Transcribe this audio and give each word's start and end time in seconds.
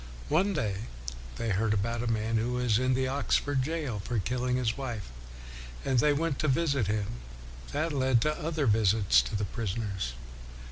One 0.29 0.53
day 0.55 0.87
they 1.35 1.49
heard 1.49 1.75
about 1.75 2.01
a 2.01 2.07
man 2.07 2.37
who 2.37 2.53
was 2.53 2.79
in 2.79 2.95
the 2.95 3.07
Oxford 3.07 3.61
jail 3.61 3.99
for 4.03 4.17
killing 4.17 4.55
his 4.55 4.75
wife, 4.75 5.11
and 5.85 5.99
they 5.99 6.11
went 6.11 6.39
to 6.39 6.47
visit 6.47 6.87
him. 6.87 7.05
That 7.71 7.93
led 7.93 8.19
to 8.21 8.35
other 8.35 8.65
visits 8.65 9.21
to 9.21 9.35
the 9.35 9.45
prisoners. 9.45 10.13